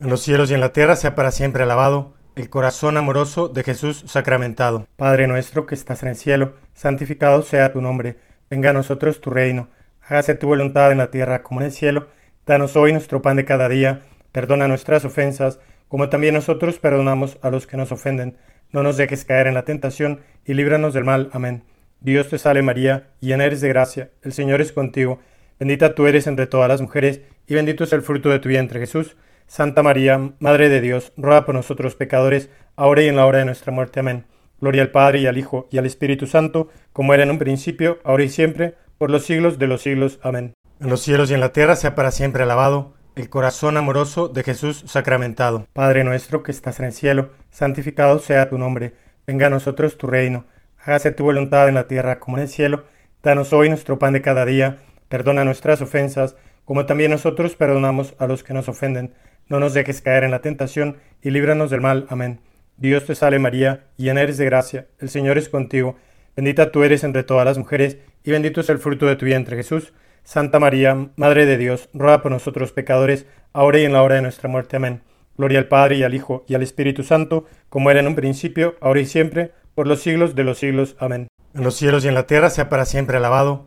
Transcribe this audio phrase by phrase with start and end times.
[0.00, 3.64] En los cielos y en la tierra sea para siempre alabado el corazón amoroso de
[3.64, 4.86] Jesús sacramentado.
[4.96, 8.16] Padre nuestro que estás en el cielo, santificado sea tu nombre.
[8.48, 9.68] Venga a nosotros tu reino.
[10.00, 12.06] Hágase tu voluntad en la tierra como en el cielo.
[12.46, 14.00] Danos hoy nuestro pan de cada día.
[14.32, 18.38] Perdona nuestras ofensas, como también nosotros perdonamos a los que nos ofenden.
[18.72, 21.28] No nos dejes caer en la tentación y líbranos del mal.
[21.34, 21.62] Amén.
[22.00, 25.20] Dios te salve María, llena eres de gracia, el Señor es contigo,
[25.58, 28.80] bendita tú eres entre todas las mujeres, y bendito es el fruto de tu vientre
[28.80, 29.18] Jesús.
[29.50, 33.44] Santa María, Madre de Dios, ruega por nosotros pecadores, ahora y en la hora de
[33.46, 33.98] nuestra muerte.
[33.98, 34.24] Amén.
[34.60, 37.98] Gloria al Padre y al Hijo y al Espíritu Santo, como era en un principio,
[38.04, 40.20] ahora y siempre, por los siglos de los siglos.
[40.22, 40.54] Amén.
[40.78, 44.44] En los cielos y en la tierra sea para siempre alabado el corazón amoroso de
[44.44, 45.66] Jesús sacramentado.
[45.72, 48.94] Padre nuestro que estás en el cielo, santificado sea tu nombre,
[49.26, 50.44] venga a nosotros tu reino,
[50.78, 52.84] hágase tu voluntad en la tierra como en el cielo,
[53.20, 54.76] danos hoy nuestro pan de cada día,
[55.08, 59.12] perdona nuestras ofensas, como también nosotros perdonamos a los que nos ofenden
[59.50, 62.06] no nos dejes caer en la tentación, y líbranos del mal.
[62.08, 62.40] Amén.
[62.78, 65.96] Dios te salve María, llena eres de gracia, el Señor es contigo,
[66.36, 69.56] bendita tú eres entre todas las mujeres, y bendito es el fruto de tu vientre
[69.56, 69.92] Jesús.
[70.22, 74.22] Santa María, Madre de Dios, ruega por nosotros pecadores, ahora y en la hora de
[74.22, 74.76] nuestra muerte.
[74.76, 75.02] Amén.
[75.36, 78.76] Gloria al Padre y al Hijo y al Espíritu Santo, como era en un principio,
[78.80, 80.94] ahora y siempre, por los siglos de los siglos.
[81.00, 81.26] Amén.
[81.54, 83.66] En los cielos y en la tierra sea para siempre alabado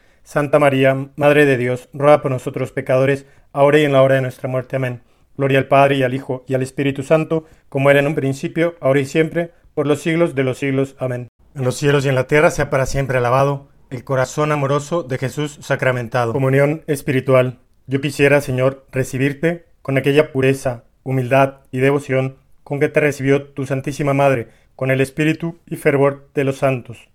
[0.23, 4.21] Santa María, Madre de Dios, ruega por nosotros pecadores, ahora y en la hora de
[4.21, 4.75] nuestra muerte.
[4.75, 5.01] Amén.
[5.37, 8.75] Gloria al Padre y al Hijo y al Espíritu Santo, como era en un principio,
[8.79, 10.95] ahora y siempre, por los siglos de los siglos.
[10.99, 11.27] Amén.
[11.55, 15.17] En los cielos y en la tierra sea para siempre alabado el corazón amoroso de
[15.17, 16.31] Jesús sacramentado.
[16.33, 17.59] Comunión espiritual.
[17.87, 23.65] Yo quisiera, Señor, recibirte con aquella pureza, humildad y devoción con que te recibió tu
[23.65, 24.47] Santísima Madre,
[24.77, 27.10] con el espíritu y fervor de los santos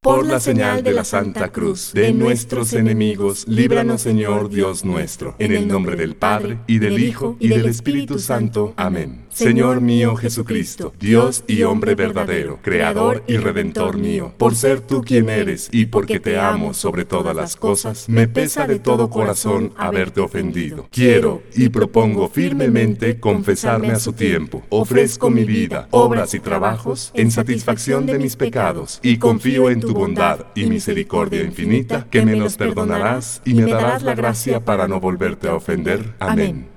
[0.00, 5.50] por la señal de la Santa Cruz de nuestros enemigos, líbranos Señor Dios nuestro, en
[5.52, 8.74] el nombre del Padre, y del Hijo, y del Espíritu Santo.
[8.76, 9.24] Amén.
[9.28, 15.28] Señor mío Jesucristo, Dios y hombre verdadero, Creador y Redentor mío, por ser tú quien
[15.30, 20.20] eres y porque te amo sobre todas las cosas, me pesa de todo corazón haberte
[20.20, 20.88] ofendido.
[20.90, 24.62] Quiero y propongo firmemente confesarme a su tiempo.
[24.70, 29.87] Ofrezco mi vida, obras y trabajos en satisfacción de mis pecados y confío en tu
[29.92, 34.86] tu bondad y misericordia infinita, que me los perdonarás y me darás la gracia para
[34.88, 36.14] no volverte a ofender.
[36.18, 36.68] Amén.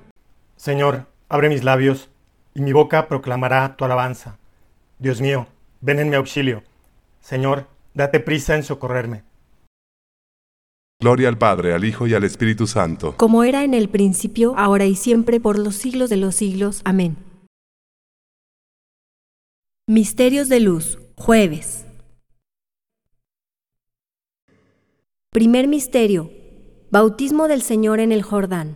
[0.55, 2.09] Señor, abre mis labios,
[2.53, 4.37] y mi boca proclamará tu alabanza.
[4.99, 5.47] Dios mío,
[5.81, 6.63] ven en mi auxilio.
[7.21, 9.23] Señor, date prisa en socorrerme.
[11.01, 13.15] Gloria al Padre, al Hijo y al Espíritu Santo.
[13.17, 16.81] Como era en el principio, ahora y siempre, por los siglos de los siglos.
[16.85, 17.17] Amén.
[19.87, 21.85] Misterios de Luz, jueves.
[25.33, 26.29] Primer misterio.
[26.89, 28.75] Bautismo del Señor en el Jordán.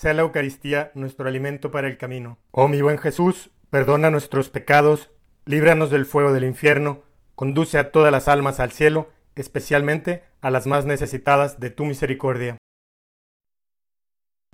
[0.00, 2.38] sea la Eucaristía nuestro alimento para el camino.
[2.52, 5.10] Oh mi buen Jesús, perdona nuestros pecados,
[5.44, 7.02] líbranos del fuego del infierno,
[7.34, 12.56] conduce a todas las almas al cielo, especialmente a las más necesitadas de tu misericordia.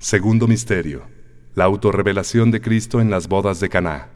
[0.00, 1.06] Segundo misterio.
[1.54, 4.15] La autorrevelación de Cristo en las bodas de Caná.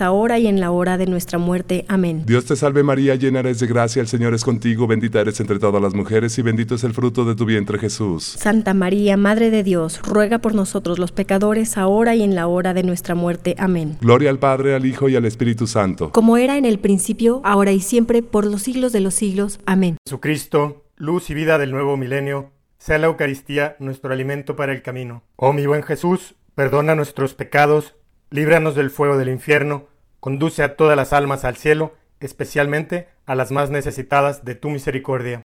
[0.00, 1.84] ahora y en la hora de nuestra muerte.
[1.88, 2.22] Amén.
[2.26, 5.58] Dios te salve María, llena eres de gracia, el Señor es contigo, bendita eres entre
[5.58, 8.36] todas las mujeres y bendito es el fruto de tu vientre Jesús.
[8.38, 12.74] Santa María, Madre de Dios, ruega por nosotros los pecadores, ahora y en la hora
[12.74, 13.54] de nuestra muerte.
[13.58, 13.98] Amén.
[14.00, 16.12] Gloria al Padre, al Hijo y al Espíritu Santo.
[16.12, 19.58] Como era en el principio, ahora y siempre, por los siglos de los siglos.
[19.66, 19.96] Amén.
[20.06, 25.22] Jesucristo, luz y vida del nuevo milenio, sea la Eucaristía nuestro alimento para el camino.
[25.36, 27.94] Oh mi buen Jesús, perdona nuestros pecados
[28.30, 29.86] Líbranos del fuego del infierno,
[30.18, 35.42] conduce a todas las almas al cielo, especialmente a las más necesitadas de tu misericordia.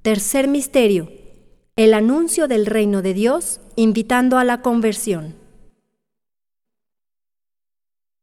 [0.00, 1.10] Tercer misterio.
[1.76, 5.39] El anuncio del reino de Dios invitando a la conversión.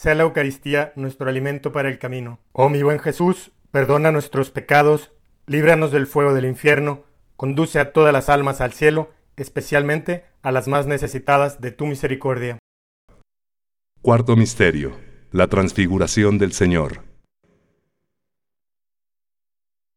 [0.00, 2.38] sea la Eucaristía nuestro alimento para el camino.
[2.52, 5.12] Oh mi buen Jesús, perdona nuestros pecados,
[5.44, 7.04] líbranos del fuego del infierno,
[7.36, 12.56] conduce a todas las almas al cielo, especialmente a las más necesitadas de tu misericordia.
[14.00, 14.92] Cuarto Misterio.
[15.32, 17.02] La Transfiguración del Señor.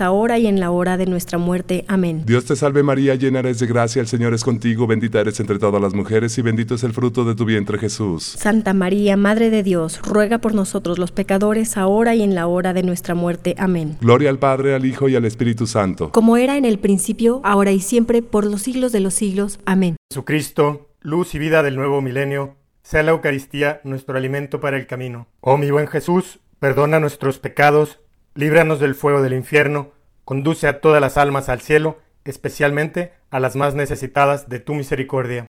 [0.00, 1.84] ahora y en la hora de nuestra muerte.
[1.88, 2.22] Amén.
[2.24, 5.58] Dios te salve María, llena eres de gracia, el Señor es contigo, bendita eres entre
[5.58, 8.36] todas las mujeres y bendito es el fruto de tu vientre Jesús.
[8.38, 12.72] Santa María, Madre de Dios, ruega por nosotros los pecadores, ahora y en la hora
[12.72, 13.54] de nuestra muerte.
[13.58, 13.96] Amén.
[14.00, 16.12] Gloria al Padre, al Hijo y al Espíritu Santo.
[16.12, 19.58] Como era en el principio, ahora y siempre, por los siglos de los siglos.
[19.64, 19.96] Amén.
[20.10, 25.26] Jesucristo, luz y vida del nuevo milenio, sea la Eucaristía nuestro alimento para el camino.
[25.40, 28.00] Oh mi buen Jesús, perdona nuestros pecados
[28.36, 29.90] líbranos del fuego del infierno,
[30.24, 35.46] conduce a todas las almas al cielo, especialmente a las más necesitadas de tu misericordia.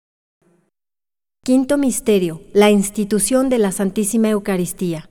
[1.44, 5.11] Quinto Misterio, la institución de la Santísima Eucaristía.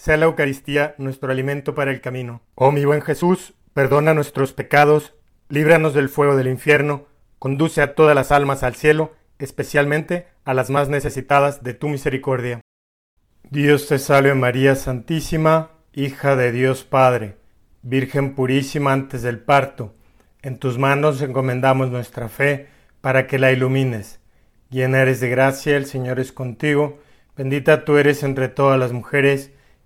[0.00, 2.40] sea la Eucaristía nuestro alimento para el camino.
[2.54, 5.12] Oh mi buen Jesús, perdona nuestros pecados,
[5.50, 7.04] líbranos del fuego del infierno,
[7.38, 12.62] conduce a todas las almas al cielo, especialmente a las más necesitadas de tu misericordia.
[13.50, 17.36] Dios te salve María Santísima, hija de Dios Padre,
[17.82, 19.92] Virgen purísima antes del parto,
[20.40, 22.68] en tus manos encomendamos nuestra fe
[23.02, 24.18] para que la ilumines.
[24.70, 27.00] Llena eres de gracia, el Señor es contigo,
[27.36, 29.50] bendita tú eres entre todas las mujeres,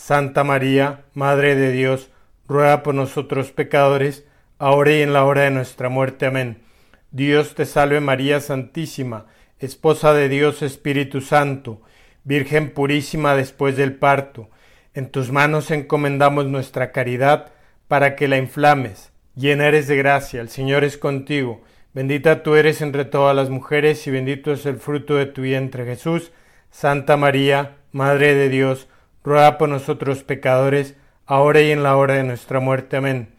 [0.00, 2.08] Santa María, Madre de Dios,
[2.46, 4.24] ruega por nosotros pecadores,
[4.58, 6.26] ahora y en la hora de nuestra muerte.
[6.26, 6.60] Amén.
[7.10, 9.26] Dios te salve María Santísima,
[9.58, 11.82] Esposa de Dios Espíritu Santo,
[12.22, 14.48] Virgen purísima después del parto.
[14.94, 17.50] En tus manos encomendamos nuestra caridad
[17.88, 19.10] para que la inflames.
[19.34, 21.60] Llena eres de gracia, el Señor es contigo.
[21.92, 25.84] Bendita tú eres entre todas las mujeres y bendito es el fruto de tu vientre
[25.84, 26.30] Jesús.
[26.70, 28.86] Santa María, Madre de Dios,
[29.28, 32.96] ruega por nosotros pecadores, ahora y en la hora de nuestra muerte.
[32.96, 33.34] Amén.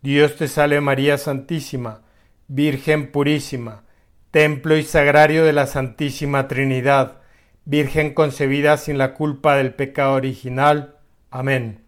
[0.00, 2.00] Dios te salve María Santísima,
[2.48, 3.84] Virgen purísima,
[4.30, 7.20] templo y sagrario de la Santísima Trinidad,
[7.66, 10.96] Virgen concebida sin la culpa del pecado original.
[11.30, 11.81] Amén.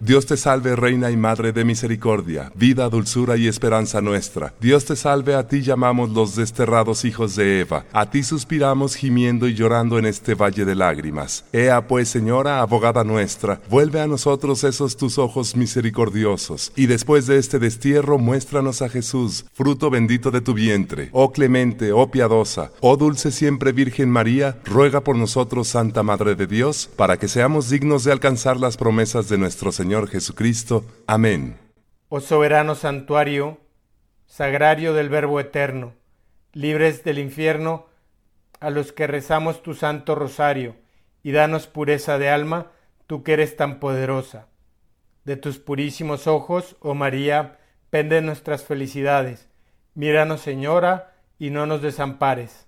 [0.00, 4.54] Dios te salve, Reina y Madre de Misericordia, vida, dulzura y esperanza nuestra.
[4.60, 9.48] Dios te salve, a ti llamamos los desterrados hijos de Eva, a ti suspiramos gimiendo
[9.48, 11.46] y llorando en este valle de lágrimas.
[11.52, 17.38] Ea pues, Señora, abogada nuestra, vuelve a nosotros esos tus ojos misericordiosos, y después de
[17.38, 21.08] este destierro muéstranos a Jesús, fruto bendito de tu vientre.
[21.10, 26.46] Oh clemente, oh piadosa, oh dulce siempre Virgen María, ruega por nosotros, Santa Madre de
[26.46, 29.87] Dios, para que seamos dignos de alcanzar las promesas de nuestro Señor.
[29.88, 30.84] Señor Jesucristo.
[31.06, 31.56] Amén.
[32.10, 33.56] Oh soberano santuario,
[34.26, 35.94] sagrario del Verbo Eterno,
[36.52, 37.86] libres del infierno
[38.60, 40.76] a los que rezamos tu santo rosario,
[41.22, 42.70] y danos pureza de alma,
[43.06, 44.48] tú que eres tan poderosa.
[45.24, 47.56] De tus purísimos ojos, oh María,
[47.88, 49.48] penden nuestras felicidades.
[49.94, 52.67] Míranos, Señora, y no nos desampares.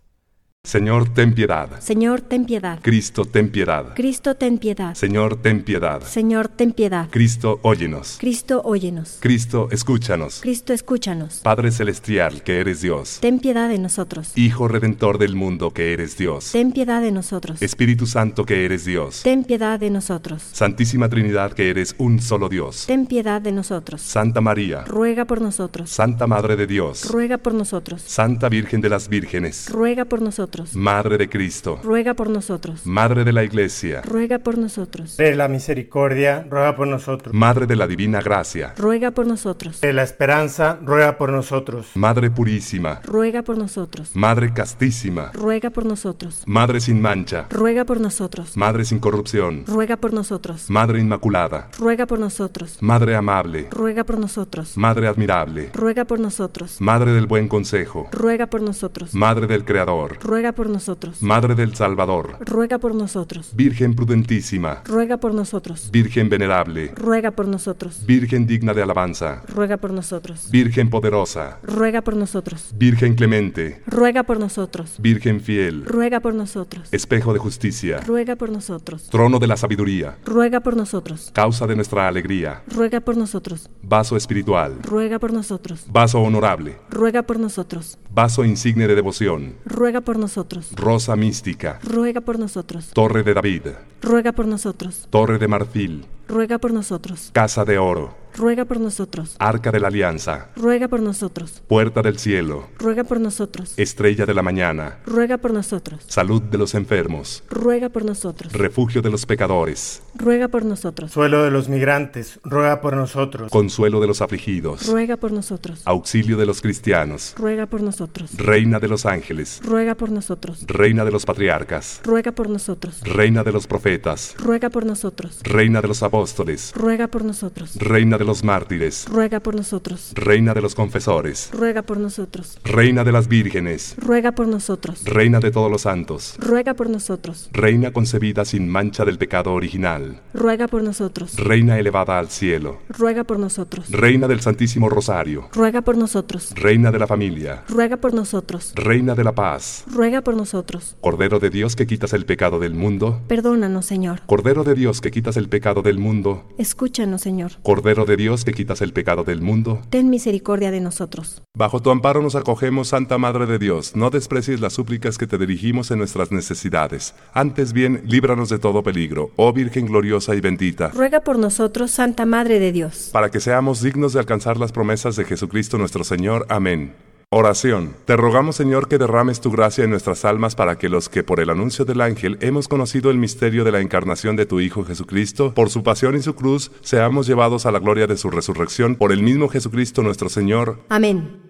[0.64, 1.80] Señor, ten piedad.
[1.80, 2.78] Señor, ten piedad.
[2.82, 3.94] Cristo, ten piedad.
[3.94, 4.94] Cristo, ten piedad.
[4.94, 6.02] Señor, ten piedad.
[6.02, 7.08] Señor, ten piedad.
[7.08, 8.18] Cristo, óyenos.
[8.20, 9.16] Cristo, óyenos.
[9.20, 10.40] Cristo, escúchanos.
[10.42, 11.40] Cristo, escúchanos.
[11.42, 13.20] Padre celestial, que eres Dios.
[13.22, 14.32] Ten piedad de nosotros.
[14.36, 16.52] Hijo redentor del mundo, que eres Dios.
[16.52, 17.62] Ten piedad de nosotros.
[17.62, 19.22] Espíritu Santo, que eres Dios.
[19.22, 20.42] Ten piedad de nosotros.
[20.52, 22.84] Santísima Trinidad, que eres un solo Dios.
[22.86, 24.02] Ten piedad de nosotros.
[24.02, 25.88] Santa María, ruega por nosotros.
[25.88, 28.02] Santa Madre de Dios, ruega por nosotros.
[28.02, 30.49] Santa Virgen de las Vírgenes, ruega por nosotros.
[30.74, 32.84] Madre de Cristo, ruega por nosotros.
[32.84, 35.16] Madre de la Iglesia, ruega por nosotros.
[35.16, 37.34] De la misericordia, ruega por nosotros.
[37.34, 39.80] Madre de la divina gracia, ruega por nosotros.
[39.80, 41.88] De la esperanza, ruega por nosotros.
[41.94, 44.10] Madre purísima, ruega por nosotros.
[44.14, 46.42] Madre castísima, ruega por nosotros.
[46.46, 48.56] Madre sin mancha, ruega por nosotros.
[48.56, 50.68] Madre sin corrupción, ruega por nosotros.
[50.68, 52.78] Madre inmaculada, ruega por nosotros.
[52.80, 54.76] Madre amable, ruega por nosotros.
[54.76, 56.80] Madre admirable, ruega por nosotros.
[56.80, 59.14] Madre del buen consejo, ruega por nosotros.
[59.14, 61.22] Madre del Creador, ruega ruega por nosotros.
[61.22, 63.52] Madre del Salvador, ruega por nosotros.
[63.54, 65.90] Virgen prudentísima, ruega por nosotros.
[65.92, 68.02] Virgen venerable, ruega por nosotros.
[68.06, 70.48] Virgen digna de alabanza, ruega por nosotros.
[70.50, 72.72] Virgen poderosa, ruega por nosotros.
[72.74, 74.94] Virgen clemente, ruega por nosotros.
[74.98, 76.88] Virgen fiel, ruega por nosotros.
[76.90, 79.10] Espejo de justicia, ruega por nosotros.
[79.10, 81.30] Trono de la sabiduría, ruega por nosotros.
[81.34, 83.68] Causa de nuestra alegría, ruega por nosotros.
[83.82, 85.84] Vaso espiritual, ruega por nosotros.
[85.90, 87.98] Vaso honorable, ruega por nosotros.
[88.12, 90.29] Vaso insigne de devoción, ruega por nosotros
[90.76, 91.78] Rosa Mística.
[91.82, 92.90] Ruega por nosotros.
[92.92, 93.62] Torre de David.
[94.00, 95.06] Ruega por nosotros.
[95.10, 96.04] Torre de Marfil.
[96.28, 97.30] Ruega por nosotros.
[97.32, 98.14] Casa de Oro.
[98.36, 99.34] Ruega por nosotros.
[99.40, 100.50] Arca de la Alianza.
[100.54, 101.60] Ruega por nosotros.
[101.66, 102.66] Puerta del Cielo.
[102.78, 103.74] Ruega por nosotros.
[103.76, 104.98] Estrella de la Mañana.
[105.04, 106.04] Ruega por nosotros.
[106.06, 107.42] Salud de los enfermos.
[107.50, 108.52] Ruega por nosotros.
[108.52, 111.10] Refugio de los pecadores ruega por nosotros.
[111.10, 113.50] Suelo de los migrantes, ruega por nosotros.
[113.50, 115.80] Consuelo de los afligidos, ruega por nosotros.
[115.86, 118.30] Auxilio de los cristianos, ruega por nosotros.
[118.36, 120.62] Reina de los ángeles, ruega por nosotros.
[120.66, 123.00] Reina de los patriarcas, ruega por nosotros.
[123.02, 125.40] Reina de los profetas, ruega por nosotros.
[125.42, 127.76] Reina de los apóstoles, ruega por nosotros.
[127.76, 130.12] Reina de los mártires, ruega por nosotros.
[130.14, 132.58] Reina de los confesores, ruega por nosotros.
[132.64, 135.02] Reina de las vírgenes, ruega por nosotros.
[135.04, 137.48] Reina de todos los santos, ruega por nosotros.
[137.52, 141.36] Reina concebida sin mancha del pecado original Ruega por nosotros.
[141.36, 142.78] Reina elevada al cielo.
[142.88, 143.90] Ruega por nosotros.
[143.90, 145.48] Reina del Santísimo Rosario.
[145.52, 146.52] Ruega por nosotros.
[146.56, 147.62] Reina de la familia.
[147.68, 148.72] Ruega por nosotros.
[148.76, 149.84] Reina de la paz.
[149.86, 150.96] Ruega por nosotros.
[151.00, 153.20] Cordero de Dios que quitas el pecado del mundo.
[153.28, 154.20] Perdónanos, Señor.
[154.26, 156.44] Cordero de Dios que quitas el pecado del mundo.
[156.58, 157.52] Escúchanos, Señor.
[157.62, 159.80] Cordero de Dios que quitas el pecado del mundo.
[159.90, 161.42] Ten misericordia de nosotros.
[161.56, 163.96] Bajo tu amparo nos acogemos, Santa Madre de Dios.
[163.96, 167.14] No desprecies las súplicas que te dirigimos en nuestras necesidades.
[167.34, 169.30] Antes bien, líbranos de todo peligro.
[169.36, 169.99] Oh Virgen gloriosa
[170.34, 170.88] y bendita.
[170.94, 175.16] Ruega por nosotros, Santa Madre de Dios, para que seamos dignos de alcanzar las promesas
[175.16, 176.46] de Jesucristo nuestro Señor.
[176.48, 176.94] Amén.
[177.32, 177.94] Oración.
[178.06, 181.38] Te rogamos Señor que derrames tu gracia en nuestras almas para que los que por
[181.38, 185.54] el anuncio del ángel hemos conocido el misterio de la encarnación de tu Hijo Jesucristo,
[185.54, 189.12] por su pasión y su cruz, seamos llevados a la gloria de su resurrección por
[189.12, 190.78] el mismo Jesucristo nuestro Señor.
[190.88, 191.40] Amén.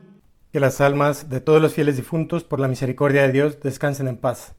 [0.52, 4.16] Que las almas de todos los fieles difuntos, por la misericordia de Dios, descansen en
[4.18, 4.54] paz.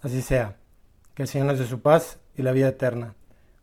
[0.00, 0.56] Así sea.
[1.14, 3.14] Que el Señor nos dé su paz y la vida eterna.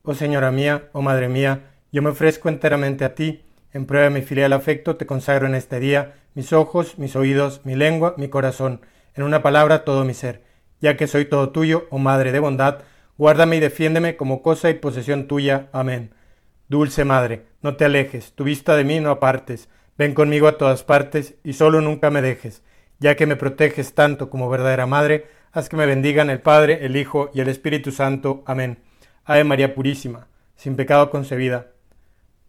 [0.04, 4.10] Oh Señora mía, oh Madre mía, yo me ofrezco enteramente a ti, en prueba de
[4.10, 8.28] mi filial afecto te consagro en este día mis ojos, mis oídos, mi lengua, mi
[8.28, 8.82] corazón,
[9.14, 10.42] en una palabra todo mi ser,
[10.80, 12.80] ya que soy todo tuyo, oh Madre de bondad,
[13.16, 15.68] guárdame y defiéndeme como cosa y posesión tuya.
[15.72, 16.16] Amén.
[16.68, 20.84] Dulce Madre, no te alejes, tu vista de mí no apartes, ven conmigo a todas
[20.84, 22.64] partes y solo nunca me dejes,
[22.98, 26.96] ya que me proteges tanto como verdadera Madre, haz que me bendigan el Padre, el
[26.96, 28.42] Hijo y el Espíritu Santo.
[28.48, 28.80] Amén.
[29.24, 31.68] Ave María Purísima, sin pecado concebida.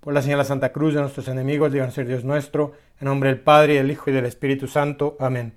[0.00, 3.28] Por la señal de Santa Cruz de nuestros enemigos, digan ser Dios nuestro, en nombre
[3.28, 5.14] del Padre, del Hijo y del Espíritu Santo.
[5.20, 5.52] Amén.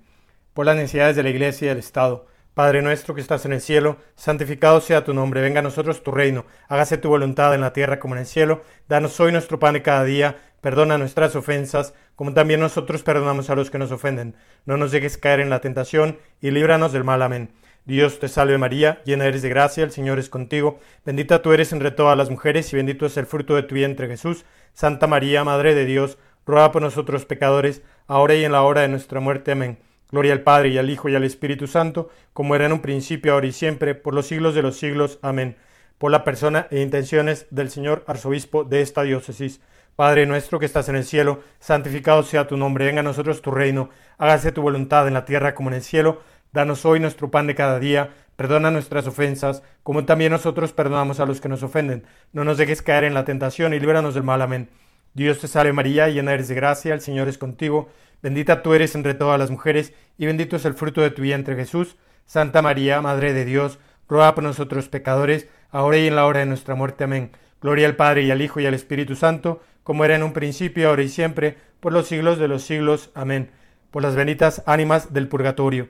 [0.54, 2.28] Por las necesidades de la Iglesia y del Estado.
[2.54, 6.12] Padre nuestro que estás en el cielo, santificado sea tu nombre, venga a nosotros tu
[6.12, 9.73] reino, hágase tu voluntad en la tierra como en el cielo, danos hoy nuestro pan
[9.73, 14.36] de cada día, perdona nuestras ofensas, como también nosotros perdonamos a los que nos ofenden,
[14.65, 17.21] no nos dejes caer en la tentación, y líbranos del mal.
[17.21, 17.51] Amén.
[17.87, 21.71] Dios te salve María, llena eres de gracia, el Señor es contigo, bendita tú eres
[21.71, 24.43] entre todas las mujeres y bendito es el fruto de tu vientre Jesús.
[24.73, 26.17] Santa María, Madre de Dios,
[26.47, 29.51] ruega por nosotros pecadores, ahora y en la hora de nuestra muerte.
[29.51, 29.77] Amén.
[30.09, 33.33] Gloria al Padre y al Hijo y al Espíritu Santo, como era en un principio,
[33.33, 35.19] ahora y siempre, por los siglos de los siglos.
[35.21, 35.55] Amén.
[35.99, 39.61] Por la persona e intenciones del Señor Arzobispo de esta diócesis.
[39.95, 43.51] Padre nuestro que estás en el cielo, santificado sea tu nombre, venga a nosotros tu
[43.51, 46.19] reino, hágase tu voluntad en la tierra como en el cielo.
[46.55, 51.25] Danos hoy nuestro pan de cada día, perdona nuestras ofensas, como también nosotros perdonamos a
[51.25, 52.05] los que nos ofenden.
[52.31, 54.41] No nos dejes caer en la tentación y líbranos del mal.
[54.41, 54.69] Amén.
[55.13, 57.89] Dios te salve María, llena eres de gracia, el Señor es contigo,
[58.23, 61.57] bendita tú eres entre todas las mujeres, y bendito es el fruto de tu vientre
[61.57, 61.97] Jesús.
[62.25, 66.45] Santa María, Madre de Dios, ruega por nosotros pecadores, ahora y en la hora de
[66.45, 67.03] nuestra muerte.
[67.03, 67.31] Amén.
[67.61, 70.87] Gloria al Padre y al Hijo y al Espíritu Santo, como era en un principio,
[70.87, 73.09] ahora y siempre, por los siglos de los siglos.
[73.13, 73.51] Amén.
[73.91, 75.89] Por las benditas ánimas del purgatorio.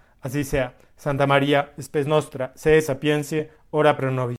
[0.21, 0.75] Así sea.
[0.95, 4.29] Santa María, Spes Nostra, sede sapiense, ora pro nobis.